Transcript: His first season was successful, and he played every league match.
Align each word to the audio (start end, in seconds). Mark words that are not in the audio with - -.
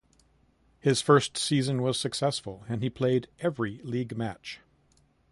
His 0.79 0.99
first 0.99 1.37
season 1.37 1.83
was 1.83 1.99
successful, 1.99 2.65
and 2.67 2.81
he 2.81 2.89
played 2.89 3.27
every 3.39 3.77
league 3.83 4.17
match. 4.17 4.59